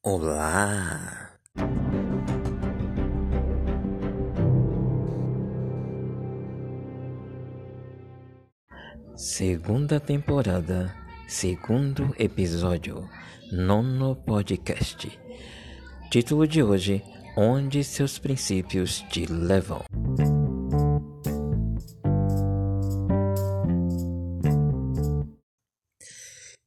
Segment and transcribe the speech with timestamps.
[0.00, 1.32] Olá!
[9.16, 10.94] Segunda temporada,
[11.26, 13.08] segundo episódio,
[13.50, 15.10] nono podcast.
[16.12, 17.02] Título de hoje:
[17.36, 19.87] Onde seus princípios te levam.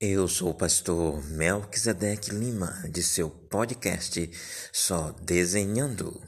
[0.03, 4.31] Eu sou o pastor Melquisedeque Lima, de seu podcast
[4.73, 6.19] Só Desenhando.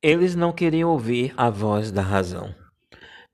[0.00, 2.54] Eles não queriam ouvir a voz da razão.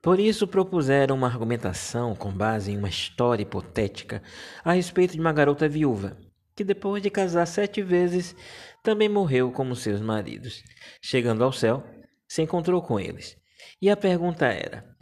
[0.00, 4.22] Por isso propuseram uma argumentação com base em uma história hipotética
[4.64, 6.16] a respeito de uma garota viúva,
[6.56, 8.34] que depois de casar sete vezes
[8.82, 10.64] também morreu como seus maridos.
[11.02, 11.84] Chegando ao céu,
[12.26, 13.36] se encontrou com eles.
[13.82, 14.96] E a pergunta era: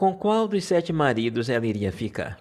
[0.00, 2.38] com qual dos sete maridos ela iria ficar?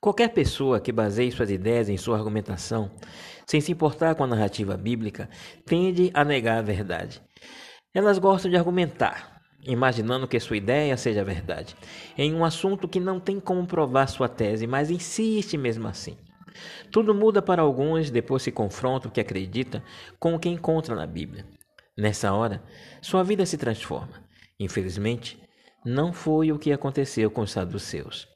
[0.00, 2.90] Qualquer pessoa que baseie suas ideias em sua argumentação,
[3.46, 5.28] sem se importar com a narrativa bíblica,
[5.66, 7.20] tende a negar a verdade.
[7.92, 11.76] Elas gostam de argumentar, imaginando que sua ideia seja verdade,
[12.16, 16.16] em um assunto que não tem como provar sua tese, mas insiste mesmo assim.
[16.90, 19.84] Tudo muda para alguns depois se confronta o que acredita
[20.18, 21.44] com o que encontra na Bíblia.
[21.94, 22.64] Nessa hora,
[23.02, 24.22] sua vida se transforma.
[24.58, 25.41] Infelizmente,
[25.84, 28.28] não foi o que aconteceu com os saduceus.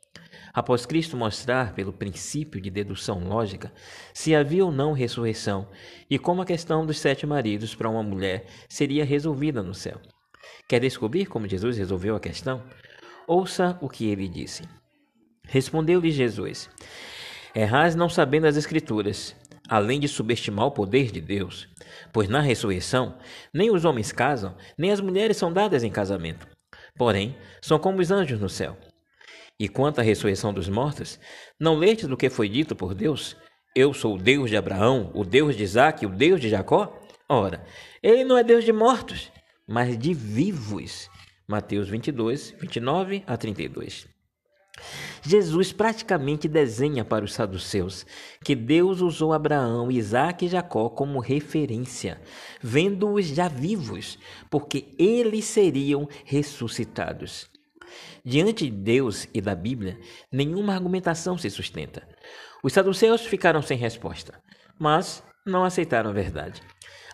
[0.53, 3.71] Após Cristo mostrar, pelo princípio de dedução lógica,
[4.15, 5.69] se havia ou não ressurreição
[6.09, 10.01] e como a questão dos sete maridos para uma mulher seria resolvida no céu.
[10.67, 12.65] Quer descobrir como Jesus resolveu a questão?
[13.29, 14.63] Ouça o que ele disse.
[15.47, 16.71] Respondeu-lhe Jesus:
[17.55, 19.37] Errais não sabendo as Escrituras,
[19.69, 21.69] além de subestimar o poder de Deus,
[22.13, 23.19] pois na ressurreição
[23.53, 26.56] nem os homens casam, nem as mulheres são dadas em casamento
[26.97, 28.77] porém são como os anjos no céu.
[29.59, 31.19] E quanto à ressurreição dos mortos,
[31.59, 33.37] não leste do que foi dito por Deus?
[33.75, 36.99] Eu sou o Deus de Abraão, o Deus de Isaac, o Deus de Jacó?
[37.29, 37.65] Ora,
[38.03, 39.33] ele não é Deus de mortos,
[39.67, 41.09] mas de vivos.
[41.49, 44.16] Mateus 22, 29 a 32.
[45.23, 48.07] Jesus praticamente desenha para os saduceus
[48.45, 52.21] que Deus usou Abraão, Isaac e Jacó como referência,
[52.63, 54.19] vendo-os já vivos,
[54.51, 57.51] porque eles seriam ressuscitados.
[58.25, 59.99] Diante de Deus e da Bíblia,
[60.33, 62.07] nenhuma argumentação se sustenta.
[62.63, 64.41] Os saduceus ficaram sem resposta,
[64.79, 66.61] mas não aceitaram a verdade.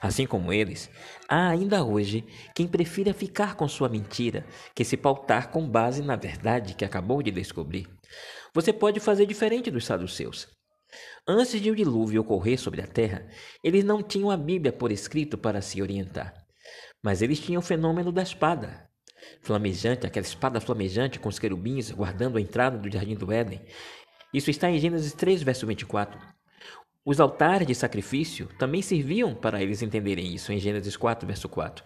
[0.03, 0.91] Assim como eles,
[1.29, 2.25] há ainda hoje
[2.57, 7.23] quem prefira ficar com sua mentira que se pautar com base na verdade que acabou
[7.23, 7.87] de descobrir.
[8.53, 10.49] Você pode fazer diferente dos saduceus.
[11.27, 13.29] Antes de o dilúvio ocorrer sobre a terra,
[13.63, 16.35] eles não tinham a Bíblia por escrito para se orientar.
[17.01, 18.91] Mas eles tinham o fenômeno da espada.
[19.41, 23.65] Flamejante, aquela espada flamejante com os querubins guardando a entrada do jardim do Éden.
[24.35, 26.19] Isso está em Gênesis 3, verso 24.
[27.05, 31.85] Os altares de sacrifício também serviam para eles entenderem isso, em Gênesis 4, verso 4.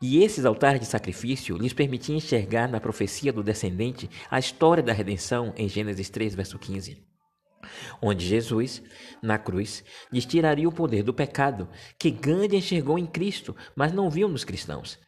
[0.00, 4.92] E esses altares de sacrifício lhes permitiam enxergar na profecia do descendente a história da
[4.92, 7.02] redenção, em Gênesis 3, verso 15.
[8.00, 8.80] Onde Jesus,
[9.20, 11.68] na cruz, lhes tiraria o poder do pecado,
[11.98, 15.00] que Gandhi enxergou em Cristo, mas não viu nos cristãos.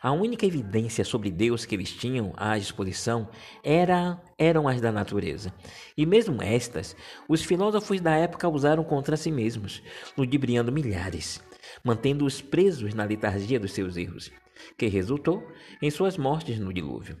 [0.00, 3.28] A única evidência sobre Deus que eles tinham à disposição
[3.64, 5.52] era, eram as da natureza.
[5.96, 6.96] E mesmo estas,
[7.28, 9.82] os filósofos da época usaram contra si mesmos,
[10.16, 11.42] ludibriando milhares,
[11.82, 14.30] mantendo-os presos na letargia dos seus erros,
[14.76, 15.46] que resultou
[15.82, 17.18] em suas mortes no dilúvio.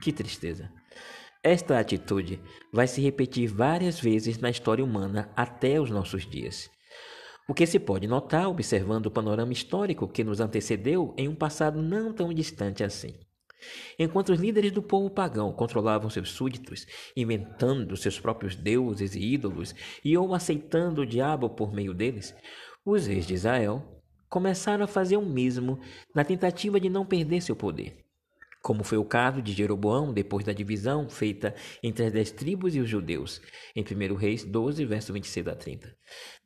[0.00, 0.70] Que tristeza!
[1.42, 2.40] Esta atitude
[2.72, 6.70] vai se repetir várias vezes na história humana até os nossos dias.
[7.46, 11.82] O que se pode notar observando o panorama histórico que nos antecedeu em um passado
[11.82, 13.12] não tão distante assim.
[13.98, 19.74] Enquanto os líderes do povo pagão controlavam seus súditos, inventando seus próprios deuses e ídolos
[20.02, 22.34] e ou aceitando o diabo por meio deles,
[22.84, 25.78] os reis de Israel começaram a fazer o mesmo
[26.14, 28.03] na tentativa de não perder seu poder
[28.64, 32.80] como foi o caso de Jeroboão depois da divisão feita entre as dez tribos e
[32.80, 33.42] os judeus,
[33.76, 35.94] em 1 Reis 12, verso 26 a 30.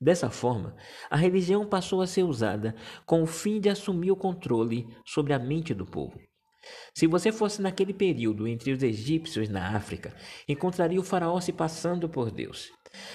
[0.00, 0.74] Dessa forma,
[1.08, 2.74] a religião passou a ser usada
[3.06, 6.18] com o fim de assumir o controle sobre a mente do povo.
[6.92, 10.12] Se você fosse naquele período entre os egípcios na África,
[10.48, 12.72] encontraria o faraó se passando por Deus.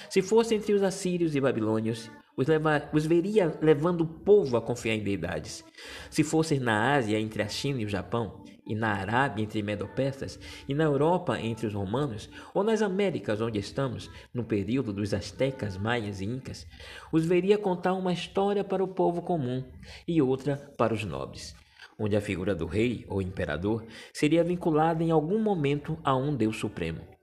[0.08, 4.62] Se fosse entre os assírios e babilônios, os, leva, os veria levando o povo a
[4.62, 5.64] confiar em deidades.
[6.10, 10.38] Se fosse na Ásia, entre a China e o Japão, e na Arábia entre medopersas,
[10.68, 15.76] e na Europa entre os romanos, ou nas Américas onde estamos, no período dos astecas,
[15.76, 16.66] maias e incas,
[17.12, 19.64] os veria contar uma história para o povo comum
[20.08, 21.54] e outra para os nobres,
[21.98, 26.56] onde a figura do rei ou imperador seria vinculada em algum momento a um deus
[26.56, 27.13] supremo.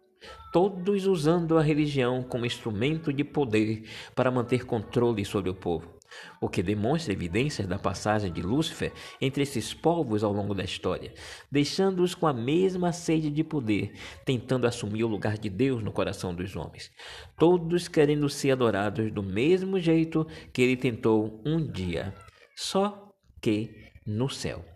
[0.51, 3.83] Todos usando a religião como instrumento de poder
[4.15, 5.97] para manter controle sobre o povo,
[6.39, 11.13] o que demonstra evidências da passagem de Lúcifer entre esses povos ao longo da história,
[11.49, 13.93] deixando-os com a mesma sede de poder,
[14.25, 16.91] tentando assumir o lugar de Deus no coração dos homens,
[17.37, 22.13] todos querendo ser adorados do mesmo jeito que ele tentou um dia,
[22.55, 23.09] só
[23.41, 24.70] que no céu.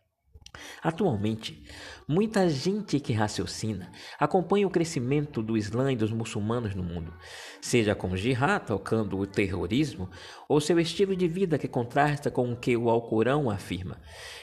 [0.82, 1.64] Atualmente,
[2.08, 7.14] muita gente que raciocina acompanha o crescimento do Islã e dos muçulmanos no mundo,
[7.62, 10.10] seja com jihad tocando o terrorismo
[10.48, 14.00] ou seu estilo de vida que contrasta com o que o Alcorão afirma.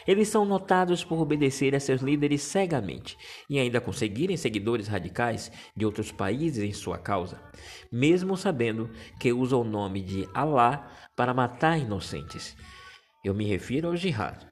[0.06, 3.16] Eles são notados por obedecer a seus líderes cegamente
[3.48, 7.40] e ainda conseguirem seguidores radicais de outros países em sua causa,
[7.90, 12.56] mesmo sabendo que usam o nome de Allah para matar inocentes.
[13.24, 14.51] Eu me refiro ao jihad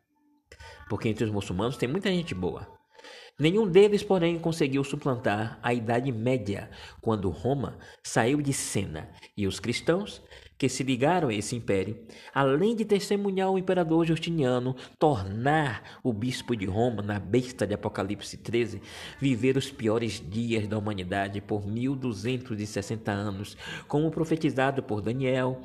[0.90, 2.66] porque entre os muçulmanos tem muita gente boa.
[3.38, 6.68] Nenhum deles, porém, conseguiu suplantar a Idade Média,
[7.00, 10.20] quando Roma saiu de cena, e os cristãos,
[10.58, 11.96] que se ligaram a esse império,
[12.34, 18.36] além de testemunhar o imperador Justiniano tornar o bispo de Roma na besta de Apocalipse
[18.36, 18.82] 13,
[19.18, 23.56] viver os piores dias da humanidade por 1260 anos,
[23.88, 25.58] como profetizado por Daniel,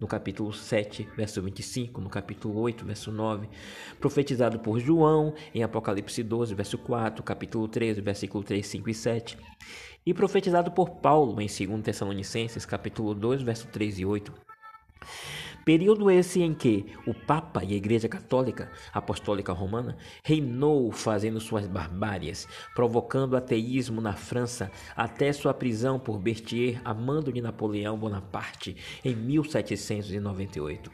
[0.00, 3.48] no capítulo 7, verso 25, no capítulo 8, verso 9,
[3.98, 9.38] profetizado por João em Apocalipse 12, verso 4, capítulo 13, versículo 3, 5 e 7,
[10.06, 14.32] e profetizado por Paulo em 2 Tessalonicenses, capítulo 2, verso 3 e 8.
[15.68, 21.66] Período esse em que o Papa e a Igreja Católica Apostólica Romana reinou fazendo suas
[21.66, 28.78] barbárias, provocando ateísmo na França até sua prisão por Berthier a mando de Napoleão Bonaparte
[29.04, 30.90] em 1798.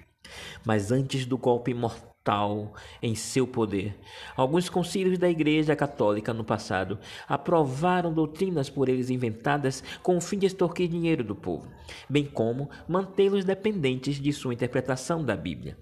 [0.66, 2.72] Mas antes do golpe mortal, tal
[3.02, 3.94] em seu poder.
[4.34, 6.98] Alguns concílios da Igreja Católica no passado
[7.28, 11.70] aprovaram doutrinas por eles inventadas com o fim de extorquir dinheiro do povo,
[12.08, 15.76] bem como mantê-los dependentes de sua interpretação da Bíblia.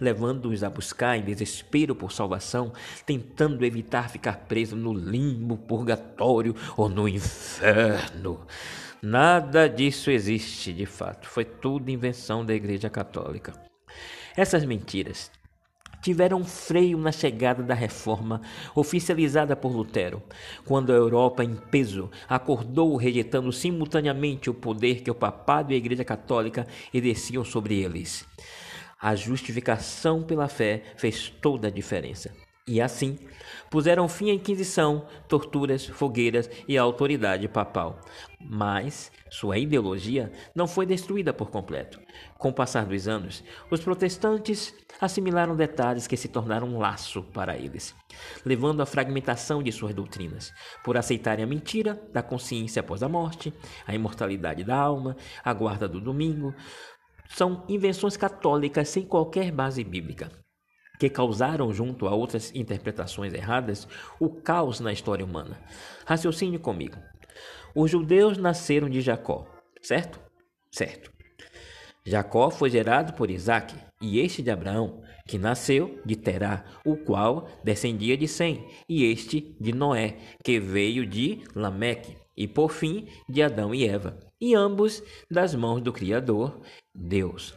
[0.00, 2.72] Levando-os a buscar em desespero por salvação,
[3.04, 8.46] tentando evitar ficar preso no limbo, purgatório ou no inferno.
[9.02, 13.52] Nada disso existe de fato, foi tudo invenção da Igreja Católica.
[14.36, 15.30] Essas mentiras
[16.04, 18.42] tiveram freio na chegada da reforma
[18.74, 20.22] oficializada por Lutero,
[20.66, 25.78] quando a Europa em peso acordou rejeitando simultaneamente o poder que o papado e a
[25.78, 28.26] Igreja Católica exerciam sobre eles.
[29.00, 32.30] A justificação pela fé fez toda a diferença.
[32.66, 33.18] E assim,
[33.70, 38.00] puseram fim à Inquisição, torturas, fogueiras e à autoridade papal.
[38.40, 42.00] Mas sua ideologia não foi destruída por completo.
[42.38, 47.54] Com o passar dos anos, os protestantes assimilaram detalhes que se tornaram um laço para
[47.54, 47.94] eles,
[48.46, 50.50] levando à fragmentação de suas doutrinas,
[50.82, 53.52] por aceitarem a mentira da consciência após a morte,
[53.86, 56.54] a imortalidade da alma, a guarda do domingo.
[57.28, 60.43] São invenções católicas sem qualquer base bíblica
[60.98, 63.86] que causaram, junto a outras interpretações erradas,
[64.20, 65.60] o caos na história humana.
[66.06, 66.96] Raciocine comigo.
[67.74, 69.46] Os judeus nasceram de Jacó,
[69.82, 70.20] certo?
[70.70, 71.12] Certo.
[72.06, 77.48] Jacó foi gerado por Isaac, e este de Abraão, que nasceu de Terá, o qual
[77.64, 83.42] descendia de Sem, e este de Noé, que veio de Lameque, e por fim de
[83.42, 86.60] Adão e Eva, e ambos das mãos do Criador,
[86.94, 87.54] Deus.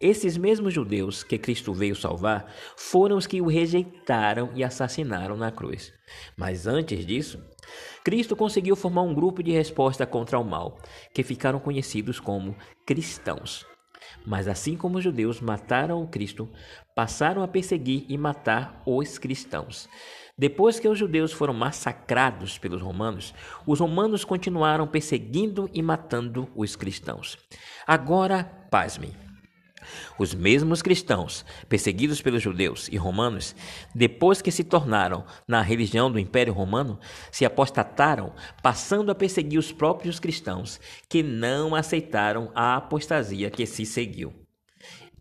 [0.00, 5.50] Esses mesmos judeus que Cristo veio salvar foram os que o rejeitaram e assassinaram na
[5.50, 5.92] cruz.
[6.36, 7.42] Mas antes disso,
[8.04, 10.78] Cristo conseguiu formar um grupo de resposta contra o mal,
[11.14, 13.66] que ficaram conhecidos como cristãos.
[14.26, 16.48] Mas assim como os judeus mataram o Cristo,
[16.94, 19.88] passaram a perseguir e matar os cristãos.
[20.36, 23.34] Depois que os judeus foram massacrados pelos romanos,
[23.66, 27.38] os romanos continuaram perseguindo e matando os cristãos.
[27.86, 29.12] Agora, pasmem.
[30.18, 33.54] Os mesmos cristãos, perseguidos pelos judeus e romanos,
[33.94, 36.98] depois que se tornaram na religião do Império Romano,
[37.30, 38.32] se apostataram,
[38.62, 44.32] passando a perseguir os próprios cristãos, que não aceitaram a apostasia que se seguiu.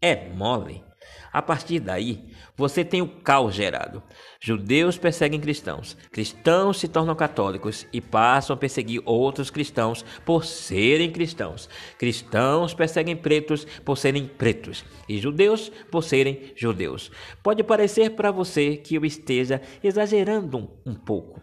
[0.01, 0.90] É mole.
[1.31, 2.25] A partir daí,
[2.57, 4.03] você tem o caos gerado.
[4.39, 11.09] Judeus perseguem cristãos, cristãos se tornam católicos e passam a perseguir outros cristãos por serem
[11.09, 11.69] cristãos.
[11.97, 17.09] Cristãos perseguem pretos por serem pretos e judeus por serem judeus.
[17.41, 21.39] Pode parecer para você que eu esteja exagerando um, pouco.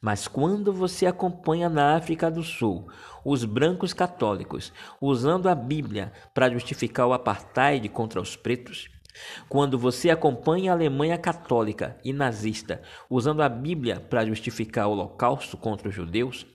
[0.00, 2.86] Mas quando você acompanha na África do Sul
[3.24, 8.88] os brancos católicos usando a Bíblia para justificar o apartheid contra os pretos,
[9.48, 15.56] quando você acompanha a Alemanha católica e nazista usando a Bíblia para justificar o holocausto
[15.56, 16.46] contra os judeus,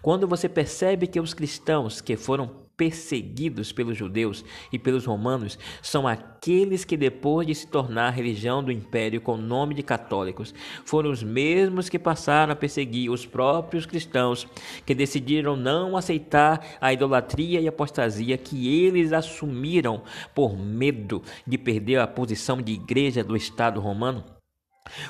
[0.00, 6.06] Quando você percebe que os cristãos que foram perseguidos pelos judeus e pelos romanos são
[6.08, 10.54] aqueles que, depois de se tornar religião do império com o nome de católicos,
[10.84, 14.46] foram os mesmos que passaram a perseguir os próprios cristãos
[14.84, 20.02] que decidiram não aceitar a idolatria e apostasia que eles assumiram
[20.34, 24.33] por medo de perder a posição de igreja do Estado romano.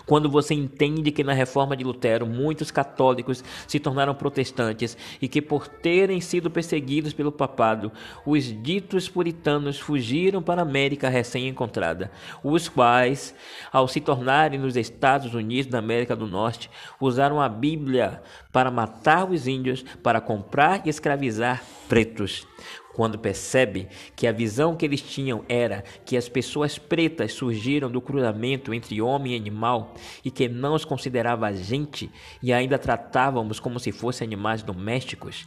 [0.07, 5.43] Quando você entende que na reforma de Lutero muitos católicos se tornaram protestantes e que
[5.43, 7.91] por terem sido perseguidos pelo papado,
[8.25, 12.11] os ditos puritanos fugiram para a América recém-encontrada,
[12.43, 13.35] os quais,
[13.73, 19.29] ao se tornarem nos Estados Unidos da América do Norte, usaram a Bíblia para matar
[19.29, 22.47] os índios, para comprar e escravizar pretos
[22.95, 28.01] quando percebe que a visão que eles tinham era que as pessoas pretas surgiram do
[28.01, 32.11] cruzamento entre homem e animal e que não os considerava gente
[32.43, 35.47] e ainda tratávamos como se fossem animais domésticos,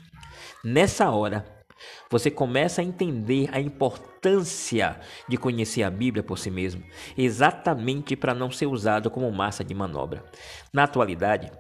[0.64, 1.58] nessa hora
[2.10, 6.84] você começa a entender a importância de conhecer a Bíblia por si mesmo,
[7.18, 10.24] exatamente para não ser usado como massa de manobra.
[10.74, 11.52] Na atualidade,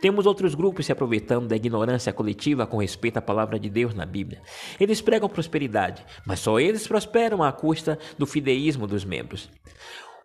[0.00, 4.04] temos outros grupos se aproveitando da ignorância coletiva com respeito à palavra de Deus na
[4.04, 4.42] Bíblia.
[4.78, 9.48] Eles pregam prosperidade, mas só eles prosperam à custa do fideísmo dos membros.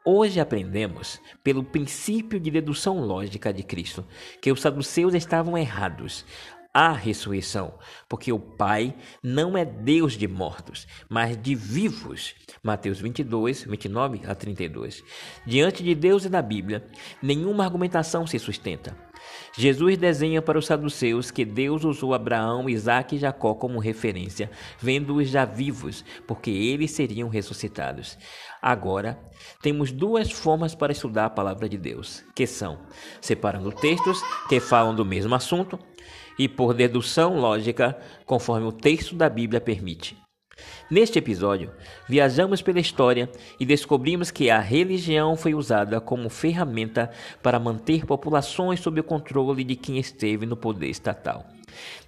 [0.07, 4.05] Hoje aprendemos, pelo princípio de dedução lógica de Cristo,
[4.39, 6.23] que os saduceus estavam errados.
[6.71, 7.73] Há ressurreição,
[8.07, 12.35] porque o Pai não é Deus de mortos, mas de vivos.
[12.61, 15.01] Mateus 22, 29 a 32.
[15.45, 16.85] Diante de Deus e da Bíblia,
[17.21, 19.04] nenhuma argumentação se sustenta.
[19.57, 25.29] Jesus desenha para os saduceus que Deus usou Abraão, Isaac e Jacó como referência, vendo-os
[25.29, 28.17] já vivos, porque eles seriam ressuscitados.
[28.61, 29.17] Agora,
[29.61, 32.79] temos duas formas para estudar a palavra de Deus, que são
[33.21, 35.79] separando textos que falam do mesmo assunto
[36.37, 40.24] e por dedução lógica, conforme o texto da Bíblia permite.
[40.89, 41.71] Neste episódio,
[42.07, 47.09] viajamos pela história e descobrimos que a religião foi usada como ferramenta
[47.41, 51.54] para manter populações sob o controle de quem esteve no poder estatal.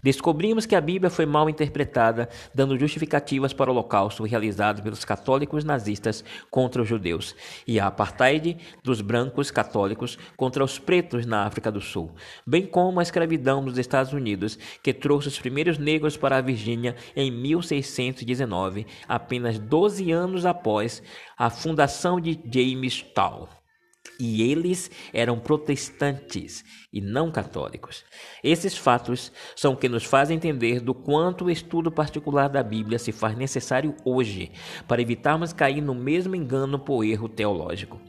[0.01, 5.63] Descobrimos que a Bíblia foi mal interpretada, dando justificativas para o holocausto realizado pelos católicos
[5.63, 7.35] nazistas contra os judeus
[7.67, 12.11] e a apartheid dos brancos católicos contra os pretos na África do Sul,
[12.45, 16.95] bem como a escravidão nos Estados Unidos, que trouxe os primeiros negros para a Virgínia
[17.15, 21.01] em 1619, apenas 12 anos após
[21.37, 23.47] a fundação de James Town
[24.19, 28.03] e eles eram protestantes e não católicos.
[28.43, 33.11] Esses fatos são que nos fazem entender do quanto o estudo particular da Bíblia se
[33.11, 34.51] faz necessário hoje
[34.87, 37.99] para evitarmos cair no mesmo engano por erro teológico.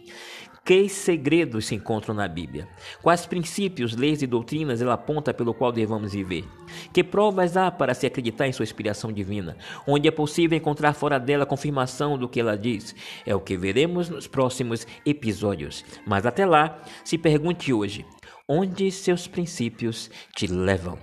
[0.64, 2.68] Que segredos se encontram na Bíblia?
[3.02, 6.44] Quais princípios, leis e doutrinas ela aponta pelo qual devamos viver?
[6.92, 9.56] Que provas há para se acreditar em sua inspiração divina?
[9.86, 12.94] Onde é possível encontrar fora dela confirmação do que ela diz?
[13.24, 15.84] É o que veremos nos próximos episódios.
[16.06, 18.04] Mas até lá, se pergunte hoje:
[18.46, 20.98] onde seus princípios te levam?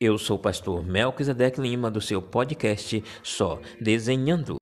[0.00, 4.61] Eu sou o pastor Melquisedeque Lima do seu podcast Só Desenhando.